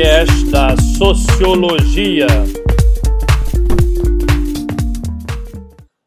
[0.00, 2.26] podcast da Sociologia.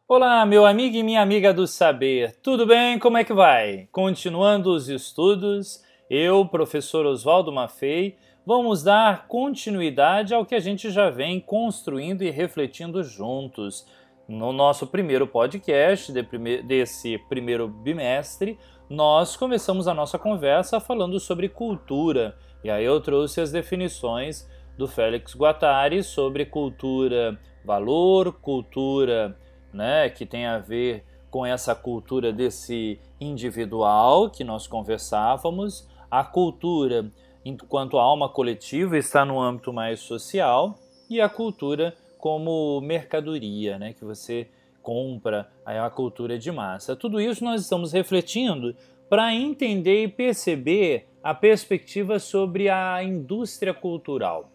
[0.08, 2.98] Olá, meu amigo e minha amiga do saber, tudo bem?
[2.98, 3.88] Como é que vai?
[3.92, 11.12] Continuando os estudos, eu, professor Oswaldo Maffei, vamos dar continuidade ao que a gente já
[11.12, 13.86] vem construindo e refletindo juntos.
[14.28, 18.58] No nosso primeiro podcast de prime desse primeiro bimestre,
[18.90, 22.38] nós começamos a nossa conversa falando sobre cultura.
[22.64, 24.48] E aí eu trouxe as definições
[24.78, 29.38] do Félix Guattari sobre cultura valor, cultura
[29.74, 37.12] né, que tem a ver com essa cultura desse individual que nós conversávamos, a cultura
[37.44, 40.76] enquanto alma coletiva está no âmbito mais social
[41.10, 44.48] e a cultura como mercadoria, né, que você
[44.82, 46.96] compra, aí a cultura de massa.
[46.96, 48.74] Tudo isso nós estamos refletindo
[49.10, 54.50] para entender e perceber a perspectiva sobre a indústria cultural.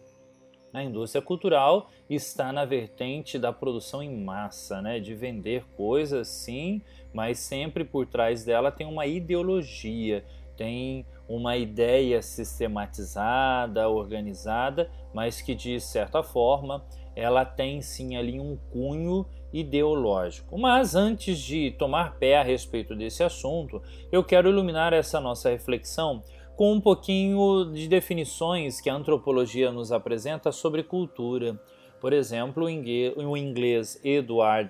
[0.73, 4.99] A indústria cultural está na vertente da produção em massa, né?
[4.99, 6.81] de vender coisas, sim,
[7.13, 10.25] mas sempre por trás dela tem uma ideologia,
[10.59, 18.57] tem uma ideia sistematizada, organizada, mas que de certa forma ela tem sim ali um
[18.69, 20.57] cunho ideológico.
[20.57, 26.21] Mas antes de tomar pé a respeito desse assunto, eu quero iluminar essa nossa reflexão
[26.57, 31.57] com um pouquinho de definições que a antropologia nos apresenta sobre cultura.
[32.01, 34.69] Por exemplo, o inglês Edward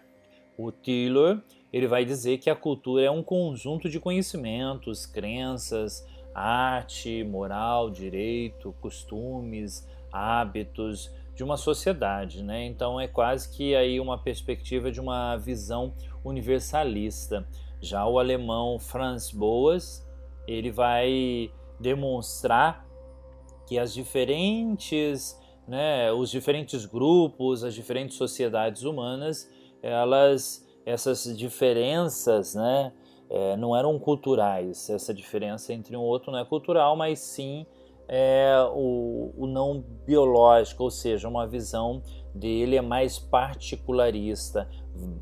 [0.83, 7.89] Taylor, ele vai dizer que a cultura é um conjunto de conhecimentos, crenças, arte, moral,
[7.89, 12.65] direito, costumes, hábitos de uma sociedade, né?
[12.65, 17.47] Então é quase que aí uma perspectiva de uma visão universalista.
[17.81, 20.05] Já o alemão Franz Boas,
[20.47, 22.85] ele vai demonstrar
[23.65, 29.49] que as diferentes, né, os diferentes grupos, as diferentes sociedades humanas,
[29.81, 32.91] elas, essas diferenças, né,
[33.29, 34.89] é, não eram culturais.
[34.89, 37.65] Essa diferença entre um outro não é cultural, mas sim
[38.07, 42.01] é, o, o não biológico, ou seja, uma visão
[42.33, 44.67] dele é mais particularista,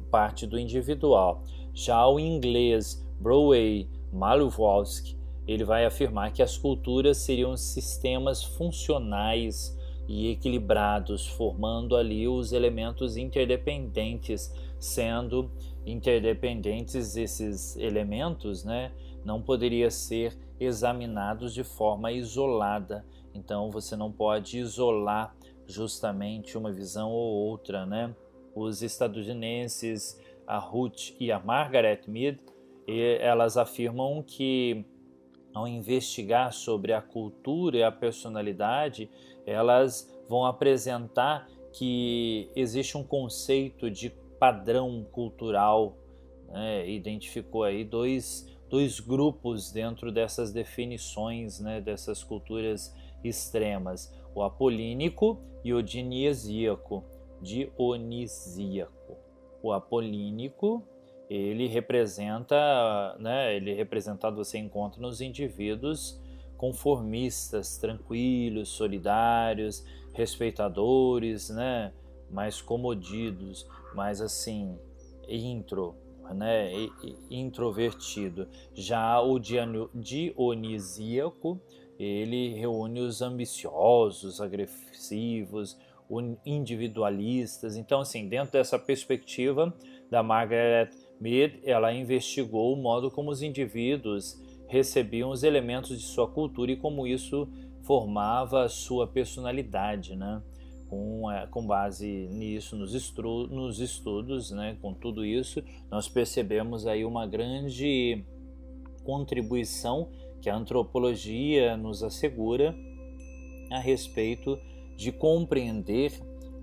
[0.10, 1.44] parte do individual.
[1.74, 5.18] Já o inglês Broadway Malowski
[5.48, 13.18] ele vai afirmar que as culturas seriam sistemas funcionais e equilibrados, formando ali os elementos
[13.18, 15.52] interdependentes, sendo
[15.86, 18.92] interdependentes esses elementos, né,
[19.24, 23.06] não poderia ser examinados de forma isolada.
[23.34, 25.36] Então você não pode isolar
[25.68, 28.16] justamente uma visão ou outra, né?
[28.56, 32.40] Os estadunidenses, a Ruth e a Margaret Mead,
[32.88, 34.86] elas afirmam que
[35.54, 39.10] ao investigar sobre a cultura e a personalidade,
[39.46, 45.98] elas vão apresentar que existe um conceito de padrão cultural,
[46.50, 46.88] né?
[46.90, 51.82] identificou aí dois, dois grupos dentro dessas definições, né?
[51.82, 57.04] dessas culturas extremas, o apolínico e o dionisíaco.
[57.42, 59.18] Dionisíaco.
[59.62, 60.84] O apolínico
[61.30, 62.56] ele representa,
[63.20, 66.22] né, ele é representado você encontra nos indivíduos
[66.56, 71.94] conformistas, tranquilos, solidários, respeitadores, né,
[72.30, 74.78] mais comodidos, mais assim
[75.28, 75.96] intro,
[76.36, 76.72] né,
[77.30, 78.48] introvertido.
[78.74, 81.60] Já o dionisíaco,
[82.00, 85.78] ele reúne os ambiciosos, agressivos,
[86.46, 87.76] individualistas.
[87.76, 89.76] Então, assim, dentro dessa perspectiva
[90.10, 90.90] da Margaret
[91.20, 96.78] Mead, ela investigou o modo como os indivíduos recebiam os elementos de sua cultura e
[96.78, 97.48] como isso
[97.84, 100.42] formava a sua personalidade, né?
[100.90, 102.94] Com, é, com base nisso, nos,
[103.50, 104.78] nos estudos, né?
[104.82, 105.62] com tudo isso,
[105.92, 108.24] nós percebemos aí uma grande
[109.04, 110.10] contribuição
[110.42, 112.74] que a antropologia nos assegura
[113.72, 114.58] a respeito
[114.96, 116.14] de compreender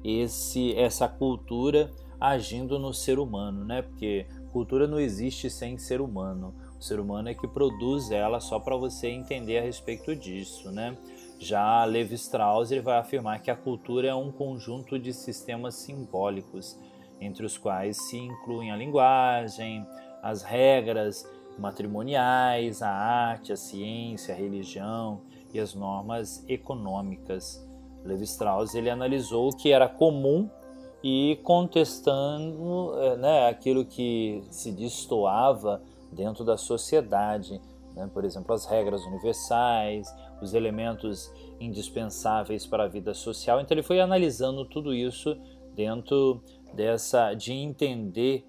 [0.02, 3.82] esse, essa cultura agindo no ser humano, né?
[3.82, 6.54] Porque cultura não existe sem ser humano.
[6.78, 10.96] O ser humano é que produz ela só para você entender a respeito disso, né?
[11.44, 16.78] Já Levi Strauss ele vai afirmar que a cultura é um conjunto de sistemas simbólicos,
[17.20, 19.86] entre os quais se incluem a linguagem,
[20.22, 25.20] as regras matrimoniais, a arte, a ciência, a religião
[25.52, 27.62] e as normas econômicas.
[28.02, 30.48] Levi Strauss ele analisou o que era comum
[31.02, 37.60] e contestando é, né, aquilo que se destoava dentro da sociedade,
[37.94, 38.08] né?
[38.12, 40.12] por exemplo, as regras universais,
[40.42, 43.60] os elementos indispensáveis para a vida social.
[43.60, 45.36] Então ele foi analisando tudo isso
[45.74, 46.42] dentro
[46.74, 48.44] dessa de entender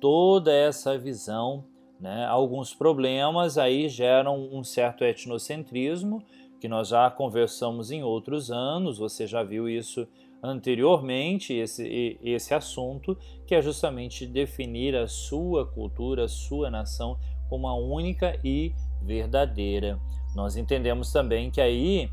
[0.00, 1.64] toda essa visão.
[1.98, 2.24] Né?
[2.26, 6.22] Alguns problemas aí geram um certo etnocentrismo
[6.60, 8.98] que nós já conversamos em outros anos.
[8.98, 10.06] Você já viu isso
[10.42, 13.16] anteriormente esse, esse assunto,
[13.46, 17.18] que é justamente definir a sua cultura, a sua nação
[17.48, 19.98] como a única e verdadeira.
[20.34, 22.10] Nós entendemos também que aí,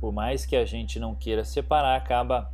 [0.00, 2.50] por mais que a gente não queira separar, acaba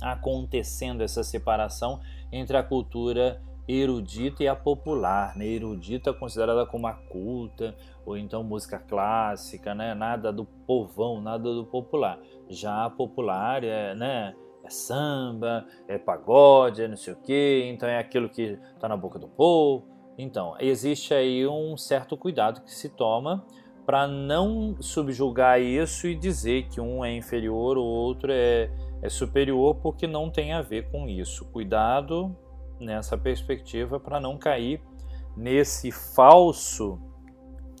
[0.00, 2.00] acontecendo essa separação
[2.32, 5.36] entre a cultura erudita e a popular.
[5.36, 5.46] Né?
[5.46, 7.74] Erudita considerada como a culta,
[8.04, 9.94] ou então música clássica, né?
[9.94, 12.18] nada do povão, nada do popular.
[12.48, 14.34] Já a popular é, né?
[14.64, 18.96] é samba, é pagode, é não sei o quê, então é aquilo que está na
[18.96, 19.86] boca do povo.
[20.20, 23.46] Então, existe aí um certo cuidado que se toma
[23.86, 28.70] para não subjugar isso e dizer que um é inferior, o outro é,
[29.00, 31.46] é superior, porque não tem a ver com isso.
[31.46, 32.36] Cuidado
[32.78, 34.82] nessa perspectiva para não cair
[35.34, 37.00] nesse falso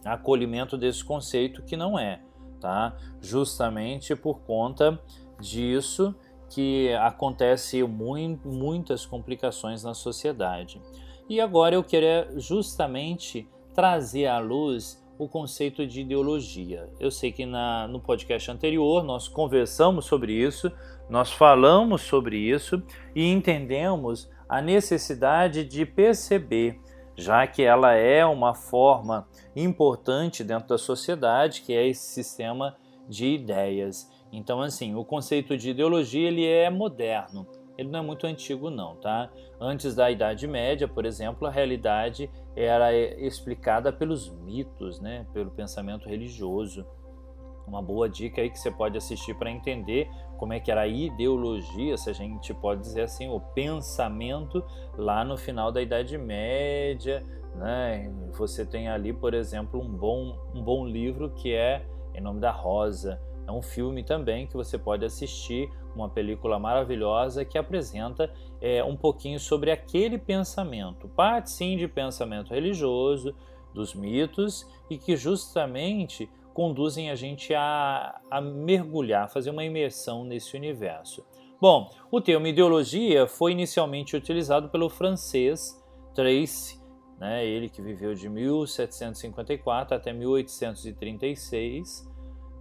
[0.02, 2.22] acolhimento desse conceito que não é,
[2.58, 2.96] tá?
[3.20, 4.98] Justamente por conta
[5.38, 6.14] disso
[6.48, 10.80] que acontece muito, muitas complicações na sociedade.
[11.30, 16.88] E agora eu queria justamente trazer à luz o conceito de ideologia.
[16.98, 20.72] Eu sei que na, no podcast anterior nós conversamos sobre isso,
[21.08, 22.82] nós falamos sobre isso
[23.14, 26.80] e entendemos a necessidade de perceber,
[27.14, 32.76] já que ela é uma forma importante dentro da sociedade, que é esse sistema
[33.08, 34.10] de ideias.
[34.32, 37.46] Então, assim, o conceito de ideologia ele é moderno,
[37.80, 39.30] ele não é muito antigo não, tá?
[39.58, 45.26] Antes da Idade Média, por exemplo, a realidade era explicada pelos mitos, né?
[45.32, 46.86] Pelo pensamento religioso.
[47.66, 50.86] Uma boa dica aí que você pode assistir para entender como é que era a
[50.86, 54.62] ideologia, se a gente pode dizer assim, o pensamento
[54.98, 57.24] lá no final da Idade Média,
[57.54, 58.12] né?
[58.32, 62.50] Você tem ali, por exemplo, um bom, um bom livro que é Em Nome da
[62.50, 68.82] Rosa, é um filme também que você pode assistir, uma película maravilhosa que apresenta é,
[68.84, 73.34] um pouquinho sobre aquele pensamento, parte sim de pensamento religioso,
[73.72, 80.56] dos mitos e que justamente conduzem a gente a, a mergulhar, fazer uma imersão nesse
[80.56, 81.24] universo.
[81.60, 85.78] Bom, o termo ideologia foi inicialmente utilizado pelo francês
[86.14, 86.80] Tracy,
[87.18, 92.08] né, ele que viveu de 1754 até 1836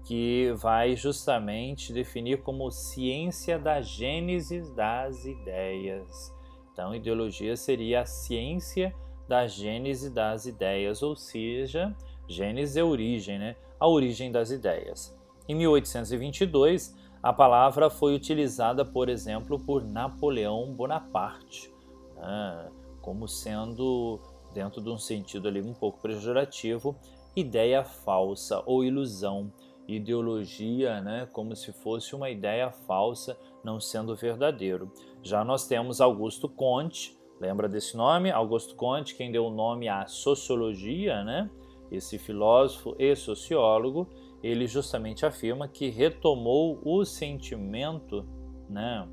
[0.03, 6.33] que vai justamente definir como ciência da gênese das ideias.
[6.71, 8.95] Então, ideologia seria a ciência
[9.27, 11.95] da gênese das ideias, ou seja,
[12.27, 13.55] gênese é origem, né?
[13.79, 15.15] a origem das ideias.
[15.47, 21.71] Em 1822, a palavra foi utilizada, por exemplo, por Napoleão Bonaparte,
[22.15, 22.69] né?
[23.01, 24.19] como sendo,
[24.53, 26.95] dentro de um sentido ali um pouco pejorativo,
[27.35, 29.51] ideia falsa ou ilusão
[29.95, 34.91] ideologia, né, como se fosse uma ideia falsa, não sendo verdadeiro.
[35.21, 38.31] Já nós temos Augusto Comte, lembra desse nome?
[38.31, 41.49] Augusto Comte, quem deu o nome à sociologia, né?
[41.91, 44.07] Esse filósofo e sociólogo,
[44.43, 48.25] ele justamente afirma que retomou o sentimento,
[48.69, 49.07] né?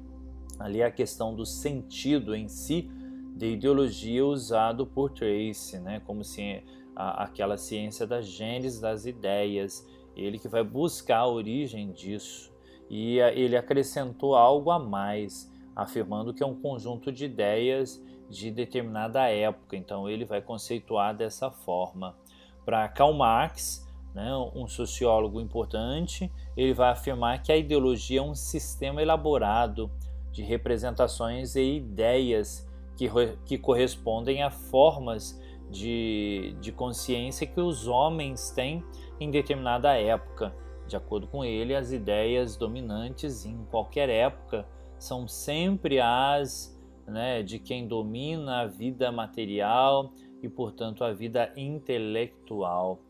[0.58, 2.90] Ali a questão do sentido em si
[3.34, 6.00] de ideologia usado por Tracy, né?
[6.06, 6.62] Como se
[6.94, 9.86] a, aquela ciência da gênese das ideias
[10.16, 12.52] ele que vai buscar a origem disso.
[12.88, 19.28] E ele acrescentou algo a mais, afirmando que é um conjunto de ideias de determinada
[19.28, 19.76] época.
[19.76, 22.16] Então ele vai conceituar dessa forma.
[22.64, 28.34] Para Karl Marx, né, um sociólogo importante, ele vai afirmar que a ideologia é um
[28.34, 29.90] sistema elaborado
[30.32, 33.08] de representações e ideias que,
[33.44, 35.38] que correspondem a formas
[35.70, 38.84] de, de consciência que os homens têm
[39.20, 40.54] em determinada época.
[40.86, 44.66] De acordo com ele, as ideias dominantes em qualquer época
[44.98, 53.00] são sempre as né, de quem domina a vida material e, portanto, a vida intelectual.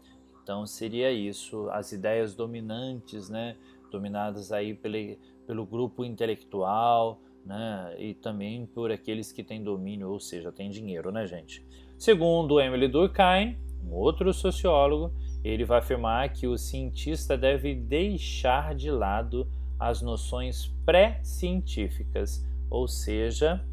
[0.42, 3.56] Então, seria isso, as ideias dominantes, né,
[3.90, 10.20] dominadas aí pelo, pelo grupo intelectual, né, e também por aqueles que têm domínio, ou
[10.20, 11.64] seja, têm dinheiro, né, gente?
[11.96, 15.12] Segundo Emily Durkheim, um outro sociólogo,
[15.48, 19.46] ele vai afirmar que o cientista deve deixar de lado
[19.78, 23.64] as noções pré-científicas, ou seja,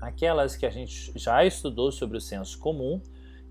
[0.00, 3.00] aquelas que a gente já estudou sobre o senso comum,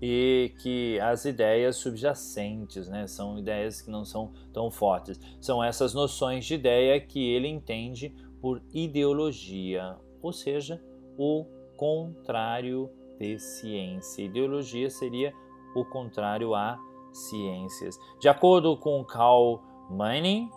[0.02, 5.20] e que as ideias subjacentes, né, são ideias que não são tão fortes.
[5.40, 10.82] São essas noções de ideia que ele entende por ideologia, ou seja,
[11.18, 11.44] o
[11.76, 12.88] contrário
[13.18, 14.22] de ciência.
[14.24, 15.34] Ideologia seria
[15.74, 16.78] o contrário a
[17.12, 17.98] ciências.
[18.18, 20.50] De acordo com Karl Manning,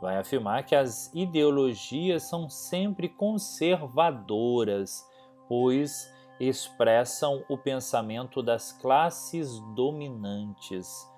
[0.00, 5.06] vai afirmar que as ideologias são sempre conservadoras,
[5.48, 11.08] pois expressam o pensamento das classes dominantes.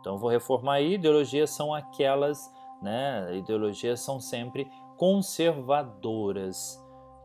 [0.00, 3.34] Então vou reformar aí, ideologias são aquelas, né?
[3.34, 6.78] Ideologias são sempre conservadoras.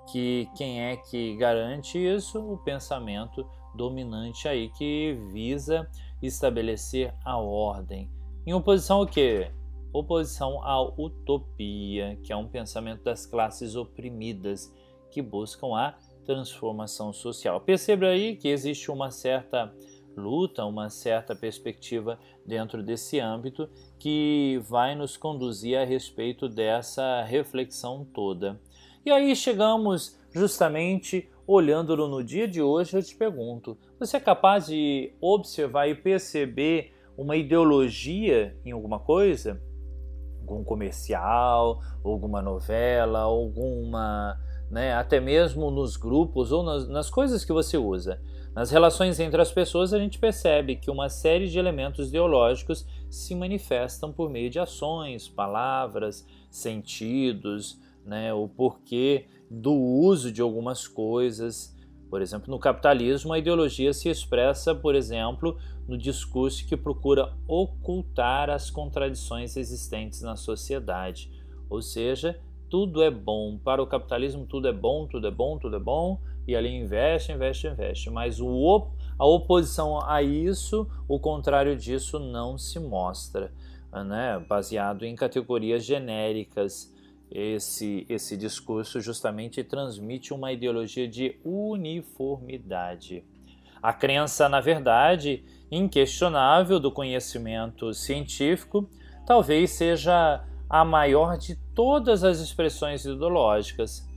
[0.09, 2.39] Que quem é que garante isso?
[2.39, 3.45] O pensamento
[3.75, 5.85] dominante aí que visa
[6.21, 8.09] estabelecer a ordem.
[8.45, 9.51] Em oposição ao quê?
[9.91, 14.73] Oposição à utopia, que é um pensamento das classes oprimidas
[15.09, 17.59] que buscam a transformação social.
[17.61, 19.73] Perceba aí que existe uma certa
[20.15, 28.05] luta, uma certa perspectiva dentro desse âmbito que vai nos conduzir a respeito dessa reflexão
[28.13, 28.59] toda.
[29.05, 34.67] E aí chegamos justamente olhando-no no dia de hoje, eu te pergunto: você é capaz
[34.67, 39.59] de observar e perceber uma ideologia em alguma coisa?
[40.41, 44.37] Algum comercial, alguma novela, alguma
[44.69, 44.93] né?
[44.93, 48.21] até mesmo nos grupos ou nas, nas coisas que você usa.
[48.53, 53.33] Nas relações entre as pessoas, a gente percebe que uma série de elementos ideológicos se
[53.35, 57.79] manifestam por meio de ações, palavras, sentidos,
[58.09, 58.33] né?
[58.33, 61.75] o porquê do uso de algumas coisas.
[62.09, 68.49] Por exemplo, no capitalismo, a ideologia se expressa, por exemplo, no discurso que procura ocultar
[68.49, 71.31] as contradições existentes na sociedade,
[71.69, 72.39] ou seja,
[72.69, 73.57] tudo é bom.
[73.57, 77.31] Para o capitalismo, tudo é bom, tudo é bom, tudo é bom, e ali investe,
[77.31, 78.09] investe, investe.
[78.09, 78.87] Mas o,
[79.17, 83.51] a oposição a isso, o contrário disso, não se mostra,
[84.07, 84.43] né?
[84.47, 86.93] baseado em categorias genéricas.
[87.31, 93.23] Esse, esse discurso justamente transmite uma ideologia de uniformidade.
[93.81, 98.89] A crença, na verdade, inquestionável do conhecimento científico
[99.25, 104.07] talvez seja a maior de todas as expressões ideológicas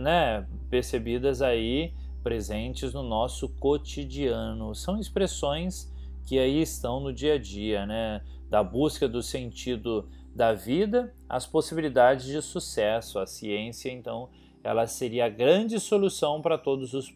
[0.00, 4.74] né, percebidas aí presentes no nosso cotidiano.
[4.74, 5.92] São expressões
[6.26, 8.22] que aí estão no dia a dia, né?
[8.48, 13.18] Da busca do sentido da vida, as possibilidades de sucesso.
[13.18, 14.28] A ciência, então,
[14.62, 17.14] ela seria a grande solução para todos os,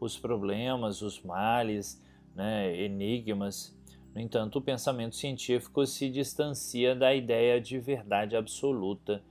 [0.00, 2.02] os problemas, os males,
[2.34, 3.78] né, enigmas
[4.14, 9.22] no entanto, o pensamento científico se distancia da ideia de verdade absoluta.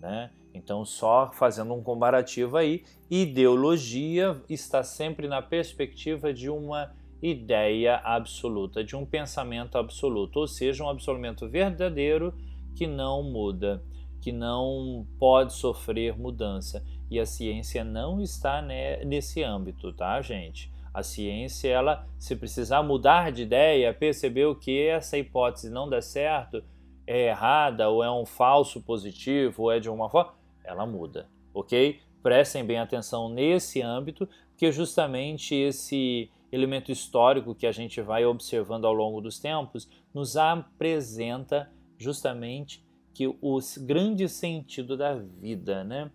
[0.00, 0.30] Né?
[0.54, 8.84] Então, só fazendo um comparativo aí, ideologia está sempre na perspectiva de uma ideia absoluta,
[8.84, 12.32] de um pensamento absoluto, ou seja, um absoluto verdadeiro
[12.78, 13.82] que não muda,
[14.20, 16.84] que não pode sofrer mudança.
[17.10, 20.70] E a ciência não está nesse âmbito, tá, gente?
[20.94, 26.62] A ciência, ela, se precisar mudar de ideia, percebeu que essa hipótese não dá certo,
[27.04, 31.98] é errada, ou é um falso positivo, ou é de alguma forma, ela muda, ok?
[32.22, 38.86] Prestem bem atenção nesse âmbito, porque justamente esse elemento histórico que a gente vai observando
[38.86, 41.68] ao longo dos tempos nos apresenta
[41.98, 46.10] justamente que o grande sentido da vida, né?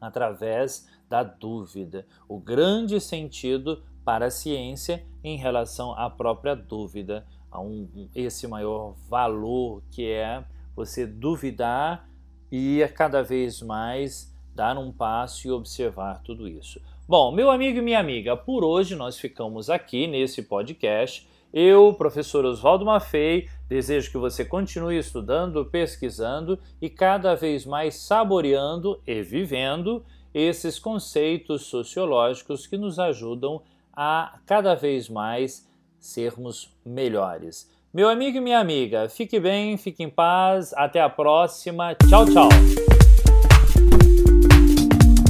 [0.00, 7.60] Através da dúvida, o grande sentido para a ciência em relação à própria dúvida, a
[7.60, 10.44] um, esse maior valor que é
[10.74, 12.08] você duvidar
[12.50, 16.80] e a cada vez mais dar um passo e observar tudo isso.
[17.06, 21.27] Bom, meu amigo e minha amiga, por hoje nós ficamos aqui nesse podcast.
[21.52, 29.00] Eu, professor Oswaldo Maffei, desejo que você continue estudando, pesquisando e cada vez mais saboreando
[29.06, 33.62] e vivendo esses conceitos sociológicos que nos ajudam
[33.94, 35.66] a cada vez mais
[35.98, 37.70] sermos melhores.
[37.92, 41.94] Meu amigo e minha amiga, fique bem, fique em paz, até a próxima.
[41.94, 42.48] Tchau, tchau.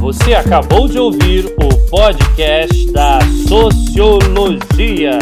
[0.00, 5.18] Você acabou de ouvir o podcast da Sociologia.